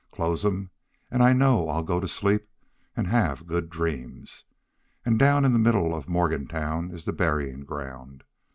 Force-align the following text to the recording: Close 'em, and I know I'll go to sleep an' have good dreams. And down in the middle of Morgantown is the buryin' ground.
Close 0.11 0.43
'em, 0.43 0.71
and 1.11 1.21
I 1.21 1.31
know 1.31 1.69
I'll 1.69 1.83
go 1.83 1.99
to 1.99 2.07
sleep 2.07 2.49
an' 2.97 3.05
have 3.05 3.45
good 3.45 3.69
dreams. 3.69 4.45
And 5.05 5.19
down 5.19 5.45
in 5.45 5.53
the 5.53 5.59
middle 5.59 5.93
of 5.93 6.09
Morgantown 6.09 6.89
is 6.89 7.05
the 7.05 7.13
buryin' 7.13 7.65
ground. 7.65 8.23